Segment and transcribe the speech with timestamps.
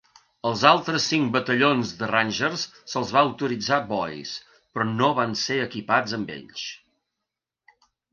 [0.49, 2.63] Als altres cinc batallons de Rangers
[2.93, 4.31] se'ls va autoritzar Boys,
[4.75, 6.65] però no van ser equipats amb ells.